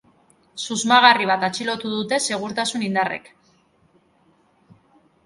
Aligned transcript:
Susmagarri 0.67 1.27
bat 1.31 1.43
atxilotu 1.47 1.91
dute 1.97 2.19
segurtasun 2.29 2.87
indarrek. 2.87 3.29